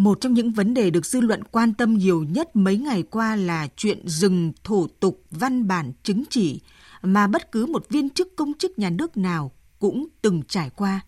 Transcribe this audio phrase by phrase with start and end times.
[0.00, 3.36] Một trong những vấn đề được dư luận quan tâm nhiều nhất mấy ngày qua
[3.36, 6.60] là chuyện dừng thủ tục văn bản chứng chỉ
[7.02, 11.00] mà bất cứ một viên chức công chức nhà nước nào cũng từng trải qua.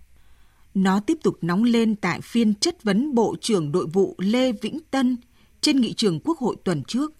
[0.75, 4.79] Nó tiếp tục nóng lên tại phiên chất vấn Bộ trưởng Nội vụ Lê Vĩnh
[4.91, 5.16] Tân
[5.61, 7.12] trên nghị trường Quốc hội tuần trước.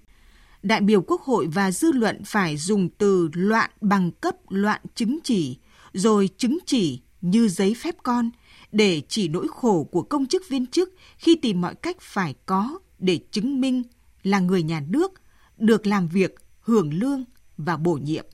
[0.63, 5.19] Đại biểu Quốc hội và dư luận phải dùng từ loạn bằng cấp loạn chứng
[5.25, 5.59] chỉ,
[5.93, 8.31] rồi chứng chỉ như giấy phép con
[8.73, 12.79] để chỉ nỗi khổ của công chức viên chức khi tìm mọi cách phải có
[12.99, 13.83] để chứng minh
[14.23, 15.13] là người nhà nước,
[15.59, 17.25] được làm việc, hưởng lương
[17.57, 18.25] và bổ nhiệm.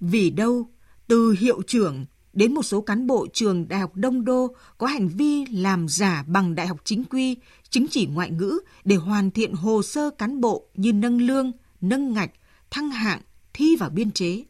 [0.00, 0.70] Vì đâu,
[1.06, 5.08] từ hiệu trưởng đến một số cán bộ trường Đại học Đông Đô có hành
[5.08, 7.36] vi làm giả bằng đại học chính quy,
[7.70, 12.12] chứng chỉ ngoại ngữ để hoàn thiện hồ sơ cán bộ như nâng lương, nâng
[12.12, 12.30] ngạch,
[12.70, 13.20] thăng hạng,
[13.52, 14.44] thi vào biên chế.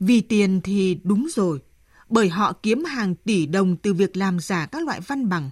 [0.00, 1.58] Vì tiền thì đúng rồi,
[2.08, 5.50] bởi họ kiếm hàng tỷ đồng từ việc làm giả các loại văn bằng.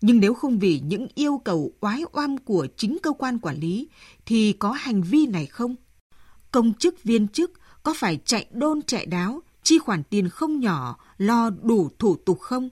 [0.00, 3.88] Nhưng nếu không vì những yêu cầu oái oăm của chính cơ quan quản lý
[4.26, 5.74] thì có hành vi này không?
[6.52, 10.98] Công chức viên chức có phải chạy đôn chạy đáo, chi khoản tiền không nhỏ,
[11.18, 12.68] lo đủ thủ tục không?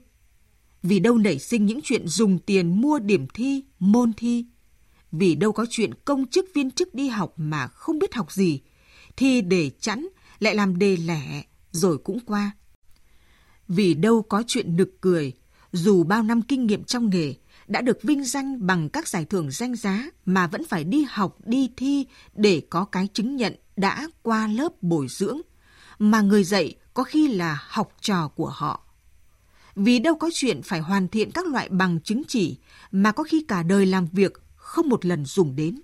[0.82, 4.46] Vì đâu nảy sinh những chuyện dùng tiền mua điểm thi, môn thi?
[5.12, 8.60] Vì đâu có chuyện công chức viên chức đi học mà không biết học gì,
[9.16, 10.06] thì để chẵn
[10.38, 12.50] lại làm đề lẻ rồi cũng qua.
[13.68, 15.32] Vì đâu có chuyện nực cười,
[15.72, 17.34] dù bao năm kinh nghiệm trong nghề,
[17.66, 21.36] đã được vinh danh bằng các giải thưởng danh giá mà vẫn phải đi học,
[21.44, 25.40] đi thi để có cái chứng nhận đã qua lớp bồi dưỡng,
[25.98, 28.80] mà người dạy có khi là học trò của họ.
[29.76, 32.56] Vì đâu có chuyện phải hoàn thiện các loại bằng chứng chỉ
[32.90, 35.80] mà có khi cả đời làm việc không một lần dùng đến.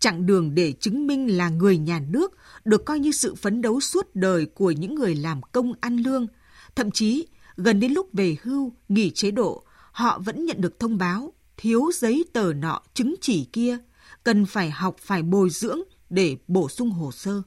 [0.00, 2.32] Chặng đường để chứng minh là người nhà nước
[2.64, 6.26] được coi như sự phấn đấu suốt đời của những người làm công ăn lương.
[6.74, 10.98] Thậm chí, gần đến lúc về hưu, nghỉ chế độ, họ vẫn nhận được thông
[10.98, 13.78] báo thiếu giấy tờ nọ chứng chỉ kia,
[14.24, 17.42] cần phải học phải bồi dưỡng để bổ sung hồ sơ.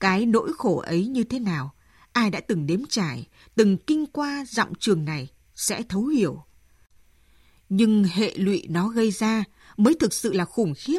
[0.00, 1.74] Cái nỗi khổ ấy như thế nào,
[2.12, 6.44] ai đã từng đếm trải, từng kinh qua dặm trường này sẽ thấu hiểu.
[7.68, 9.44] Nhưng hệ lụy nó gây ra
[9.76, 10.98] mới thực sự là khủng khiếp,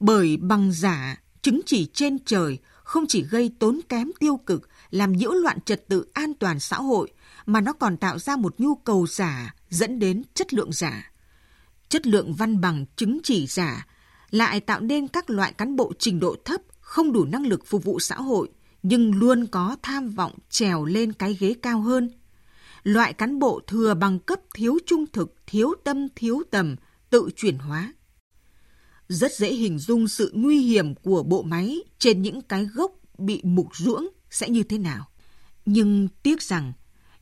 [0.00, 5.12] bởi bằng giả, chứng chỉ trên trời không chỉ gây tốn kém tiêu cực, làm
[5.12, 7.12] nhiễu loạn trật tự an toàn xã hội,
[7.46, 11.12] mà nó còn tạo ra một nhu cầu giả dẫn đến chất lượng giả.
[11.88, 13.86] Chất lượng văn bằng chứng chỉ giả
[14.30, 17.84] lại tạo nên các loại cán bộ trình độ thấp không đủ năng lực phục
[17.84, 18.48] vụ xã hội
[18.82, 22.10] nhưng luôn có tham vọng trèo lên cái ghế cao hơn.
[22.82, 26.76] Loại cán bộ thừa bằng cấp thiếu trung thực, thiếu tâm, thiếu tầm,
[27.10, 27.92] tự chuyển hóa.
[29.08, 33.40] Rất dễ hình dung sự nguy hiểm của bộ máy trên những cái gốc bị
[33.44, 35.08] mục ruỗng sẽ như thế nào.
[35.66, 36.72] Nhưng tiếc rằng,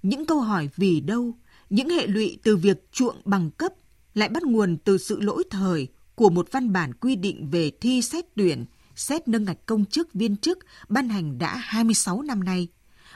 [0.03, 1.33] những câu hỏi vì đâu,
[1.71, 3.73] những hệ lụy từ việc chuộng bằng cấp
[4.15, 8.03] lại bắt nguồn từ sự lỗi thời của một văn bản quy định về thi
[8.03, 8.65] xét tuyển,
[8.97, 10.59] xét nâng ngạch công chức viên chức
[10.89, 12.69] ban hành đã 26 năm nay,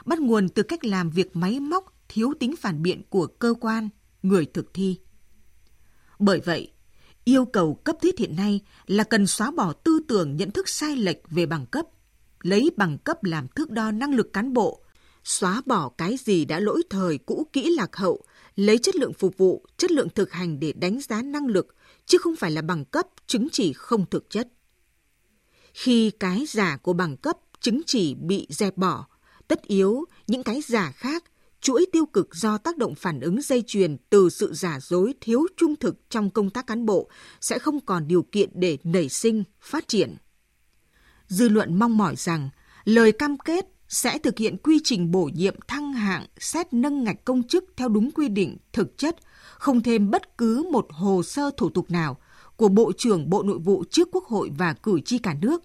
[0.05, 3.89] bắt nguồn từ cách làm việc máy móc thiếu tính phản biện của cơ quan,
[4.23, 4.97] người thực thi.
[6.19, 6.71] Bởi vậy,
[7.29, 10.95] yêu cầu cấp thiết hiện nay là cần xóa bỏ tư tưởng nhận thức sai
[10.95, 11.85] lệch về bằng cấp,
[12.41, 14.83] lấy bằng cấp làm thước đo năng lực cán bộ,
[15.23, 18.23] xóa bỏ cái gì đã lỗi thời cũ kỹ lạc hậu,
[18.55, 21.75] lấy chất lượng phục vụ, chất lượng thực hành để đánh giá năng lực,
[22.05, 24.47] chứ không phải là bằng cấp, chứng chỉ không thực chất.
[25.73, 29.07] Khi cái giả của bằng cấp, chứng chỉ bị dẹp bỏ,
[29.47, 31.23] tất yếu những cái giả khác,
[31.61, 35.45] chuỗi tiêu cực do tác động phản ứng dây chuyền từ sự giả dối thiếu
[35.57, 37.09] trung thực trong công tác cán bộ
[37.41, 40.15] sẽ không còn điều kiện để nảy sinh, phát triển.
[41.27, 42.49] Dư luận mong mỏi rằng
[42.85, 47.25] lời cam kết sẽ thực hiện quy trình bổ nhiệm thăng hạng xét nâng ngạch
[47.25, 49.15] công chức theo đúng quy định thực chất,
[49.57, 52.17] không thêm bất cứ một hồ sơ thủ tục nào
[52.55, 55.63] của Bộ trưởng Bộ Nội vụ trước Quốc hội và cử tri cả nước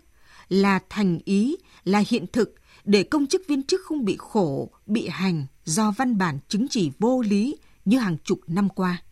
[0.49, 5.09] là thành ý, là hiện thực để công chức viên chức không bị khổ, bị
[5.09, 9.03] hành do văn bản chứng chỉ vô lý như hàng chục năm qua.